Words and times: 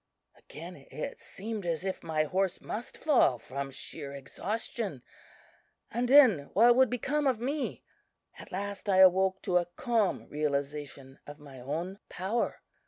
Again, 0.35 0.75
it 0.89 1.21
seemed 1.21 1.63
as 1.63 1.85
if 1.85 2.01
my 2.01 2.23
horse 2.23 2.59
must 2.59 2.97
fall 2.97 3.37
from 3.37 3.69
sheer 3.69 4.13
exhaustion; 4.13 5.03
and 5.91 6.07
then 6.07 6.49
what 6.53 6.75
would 6.75 6.89
become 6.89 7.27
of 7.27 7.39
me? 7.39 7.83
"At 8.39 8.51
last 8.51 8.89
I 8.89 8.97
awoke 8.97 9.43
to 9.43 9.57
a 9.57 9.67
calm 9.67 10.27
realization 10.27 11.19
of 11.27 11.37
my 11.37 11.59
own 11.59 11.99
power. 12.09 12.63